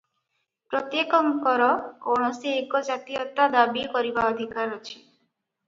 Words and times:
ପ୍ରତ୍ୟେକଙ୍କର 0.69 1.67
କୌଣସି 2.07 2.55
ଏକ 2.63 2.83
ଜାତୀୟତା 2.89 3.47
ଦାବୀ 3.59 3.87
କରିବା 3.95 4.27
ଅଧିକାର 4.33 4.83
ଅଛି। 4.83 5.01